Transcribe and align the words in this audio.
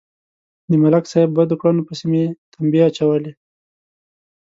د 0.69 0.71
ملک 0.83 1.03
صاحب 1.11 1.29
بدو 1.37 1.55
کړنو 1.61 1.81
پسې 1.87 2.05
مې 2.11 2.23
تمبې 2.53 2.79
اچولې. 2.87 3.31